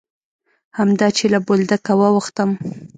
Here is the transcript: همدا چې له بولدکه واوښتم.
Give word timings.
همدا 0.77 1.07
چې 1.17 1.25
له 1.33 1.39
بولدکه 1.45 1.93
واوښتم. 1.99 2.49